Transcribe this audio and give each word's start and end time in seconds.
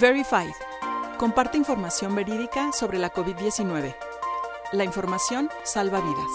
Verified. 0.00 0.54
Comparte 1.18 1.58
información 1.58 2.14
verídica 2.14 2.70
sobre 2.72 3.00
la 3.00 3.12
COVID-19. 3.12 3.96
La 4.72 4.84
información 4.84 5.50
salva 5.64 6.00
vidas. 6.00 6.30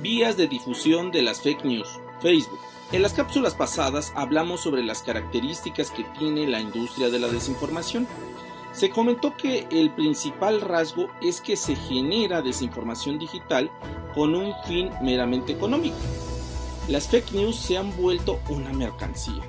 Vías 0.00 0.36
de 0.36 0.48
difusión 0.48 1.12
de 1.12 1.22
las 1.22 1.42
fake 1.42 1.64
news. 1.64 2.00
Facebook. 2.20 2.58
En 2.90 3.02
las 3.02 3.12
cápsulas 3.12 3.54
pasadas 3.54 4.12
hablamos 4.16 4.62
sobre 4.62 4.82
las 4.82 5.02
características 5.02 5.92
que 5.92 6.02
tiene 6.18 6.48
la 6.48 6.58
industria 6.58 7.08
de 7.08 7.20
la 7.20 7.28
desinformación. 7.28 8.08
Se 8.72 8.90
comentó 8.90 9.36
que 9.36 9.68
el 9.70 9.90
principal 9.90 10.60
rasgo 10.60 11.06
es 11.20 11.40
que 11.40 11.54
se 11.56 11.76
genera 11.76 12.42
desinformación 12.42 13.20
digital 13.20 13.70
con 14.12 14.34
un 14.34 14.52
fin 14.64 14.90
meramente 15.02 15.52
económico 15.52 15.94
las 16.88 17.08
fake 17.08 17.32
news 17.32 17.56
se 17.56 17.78
han 17.78 17.96
vuelto 17.96 18.40
una 18.48 18.72
mercancía 18.72 19.42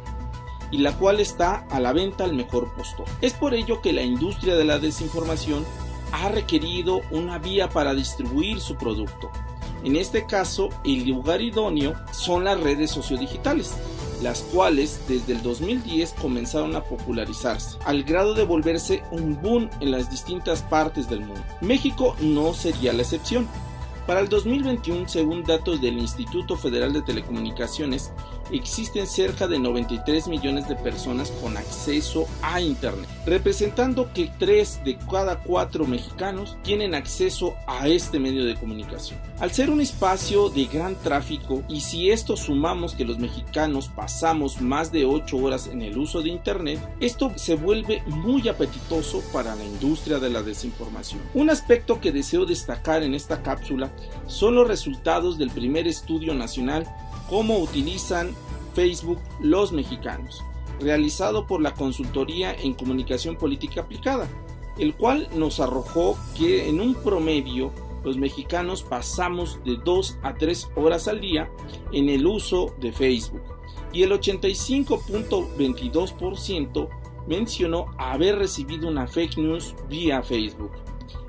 y 0.72 0.80
la 0.80 0.98
cual 0.98 1.20
está 1.20 1.68
a 1.70 1.80
la 1.80 1.94
venta 1.94 2.24
al 2.24 2.34
mejor 2.34 2.74
postor. 2.74 3.06
Es 3.22 3.34
por 3.34 3.54
ello 3.54 3.82
que 3.82 3.94
la 3.94 4.02
industria 4.02 4.56
de 4.56 4.66
la 4.66 4.80
desinformación 4.80 5.64
ha 6.12 6.30
requerido 6.30 7.02
una 7.12 7.38
vía 7.38 7.70
para 7.70 7.94
distribuir 7.94 8.60
su 8.60 8.76
producto. 8.76 9.30
En 9.84 9.96
este 9.96 10.26
caso, 10.26 10.70
el 10.86 11.08
lugar 11.08 11.42
idóneo 11.42 11.94
son 12.12 12.46
las 12.46 12.60
redes 12.60 12.90
sociodigitales, 12.92 13.74
las 14.22 14.42
cuales 14.42 15.02
desde 15.08 15.34
el 15.34 15.42
2010 15.42 16.14
comenzaron 16.14 16.76
a 16.76 16.84
popularizarse, 16.84 17.78
al 17.86 18.04
grado 18.04 18.34
de 18.34 18.44
volverse 18.44 19.04
un 19.12 19.42
boom 19.42 19.70
en 19.82 19.92
las 19.92 20.10
distintas 20.10 20.62
partes 20.62 21.10
del 21.10 21.20
mundo. 21.20 21.44
México 21.62 22.16
no 22.22 22.54
sería 22.54 22.94
la 22.94 23.02
excepción. 23.02 23.48
Para 24.06 24.20
el 24.20 24.28
2021, 24.28 25.08
según 25.08 25.44
datos 25.44 25.80
del 25.80 25.98
Instituto 25.98 26.58
Federal 26.58 26.92
de 26.92 27.02
Telecomunicaciones, 27.04 28.12
existen 28.52 29.08
cerca 29.08 29.48
de 29.48 29.60
93 29.60 30.28
millones 30.28 30.68
de 30.68 30.76
personas 30.76 31.32
con 31.42 31.56
acceso 31.56 32.28
a 32.42 32.60
Internet, 32.60 33.08
representando 33.26 34.12
que 34.14 34.30
3 34.38 34.82
de 34.84 34.98
cada 34.98 35.40
4 35.40 35.86
mexicanos 35.86 36.58
tienen 36.64 36.96
acceso 36.96 37.56
a 37.66 37.88
este 37.88 38.20
medio 38.20 38.44
de 38.44 38.56
comunicación. 38.56 39.20
Al 39.40 39.52
ser 39.52 39.70
un 39.70 39.80
espacio 39.80 40.50
de 40.50 40.66
gran 40.66 40.96
tráfico 40.96 41.64
y 41.70 41.80
si 41.80 42.12
esto 42.12 42.36
sumamos 42.36 42.96
que 42.96 43.06
los 43.06 43.20
mexicanos 43.20 43.88
pasamos 43.88 44.62
más 44.62 44.92
de 44.92 45.06
8 45.06 45.38
horas 45.38 45.68
en 45.68 45.82
el 45.82 45.98
uso 45.98 46.22
de 46.22 46.30
Internet, 46.30 46.80
esto 47.00 47.32
se 47.38 47.56
vuelve 47.56 48.04
muy 48.08 48.50
apetitoso 48.50 49.24
para 49.32 49.56
la 49.56 49.64
industria 49.64 50.20
de 50.20 50.30
la 50.30 50.44
desinformación. 50.44 51.22
Un 51.34 51.50
aspecto 51.50 52.02
que 52.02 52.12
deseo 52.12 52.46
destacar 52.46 53.04
en 53.04 53.14
esta 53.14 53.42
cápsula 53.42 53.93
son 54.28 54.56
los 54.56 54.68
resultados 54.68 55.38
del 55.38 55.50
primer 55.50 55.88
estudio 55.88 56.34
nacional 56.34 56.86
cómo 57.30 57.60
utilizan 57.60 58.36
Facebook 58.74 59.20
los 59.40 59.72
mexicanos, 59.72 60.44
realizado 60.80 61.48
por 61.48 61.62
la 61.62 61.74
Consultoría 61.74 62.54
en 62.54 62.74
Comunicación 62.74 63.36
Política 63.36 63.82
Aplicada, 63.82 64.28
el 64.78 64.94
cual 64.96 65.28
nos 65.36 65.60
arrojó 65.60 66.18
que 66.38 66.70
en 66.70 66.80
un 66.82 66.96
promedio 66.96 67.72
los 68.04 68.18
mexicanos 68.18 68.82
pasamos 68.84 69.64
de 69.64 69.78
2 69.84 70.18
a 70.24 70.34
3 70.34 70.72
horas 70.76 71.08
al 71.08 71.22
día 71.22 71.50
en 71.92 72.10
el 72.10 72.26
uso 72.28 72.74
de 72.80 72.92
Facebook 72.92 73.44
y 73.94 74.04
el 74.04 74.12
85.22% 74.12 76.90
mencionó 77.28 77.86
haber 77.98 78.38
recibido 78.38 78.90
una 78.90 79.08
fake 79.08 79.38
news 79.38 79.74
vía 79.88 80.22
Facebook. 80.24 80.72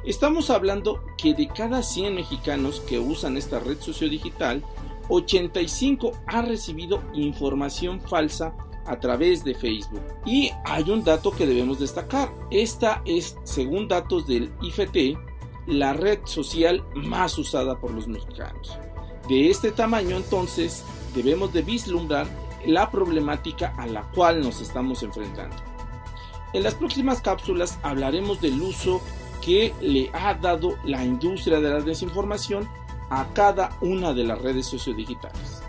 Estamos 0.07 0.51
hablando 0.51 1.03
que 1.17 1.33
de 1.33 1.49
cada 1.49 1.83
100 1.83 2.15
mexicanos 2.15 2.81
que 2.81 2.99
usan 2.99 3.39
esta 3.39 3.59
red 3.59 3.81
sociodigital, 3.81 4.63
85 5.09 6.13
ha 6.27 6.43
recibido 6.43 7.03
información 7.15 8.03
falsa 8.03 8.55
a 8.85 9.01
través 9.01 9.45
de 9.45 9.55
Facebook. 9.55 10.03
Y 10.27 10.51
hay 10.67 10.91
un 10.91 11.05
dato 11.05 11.31
que 11.31 11.47
debemos 11.47 11.79
destacar. 11.79 12.31
Esta 12.51 13.01
es, 13.07 13.39
según 13.45 13.89
datos 13.89 14.27
del 14.27 14.53
IFT, 14.61 15.19
la 15.67 15.95
red 15.95 16.19
social 16.25 16.85
más 16.95 17.39
usada 17.39 17.81
por 17.81 17.91
los 17.91 18.07
mexicanos. 18.07 18.79
De 19.27 19.49
este 19.49 19.73
tamaño 19.73 20.19
entonces 20.19 20.85
debemos 21.15 21.55
de 21.55 21.63
vislumbrar 21.63 22.27
la 22.67 22.91
problemática 22.91 23.75
a 23.79 23.87
la 23.87 24.03
cual 24.11 24.43
nos 24.43 24.61
estamos 24.61 25.03
enfrentando. 25.03 25.57
En 26.53 26.63
las 26.63 26.75
próximas 26.75 27.23
cápsulas 27.23 27.79
hablaremos 27.83 28.43
del 28.43 28.61
uso 28.61 29.01
que 29.45 29.75
le 29.81 30.11
ha 30.15 30.35
dado 30.35 30.79
la 30.85 31.05
industria 31.05 31.59
de 31.61 31.69
la 31.69 31.81
desinformación 31.81 32.69
a 33.11 33.27
cada 33.35 33.77
una 33.83 34.15
de 34.15 34.25
las 34.25 34.41
redes 34.41 34.67
sociodigitales. 34.67 35.61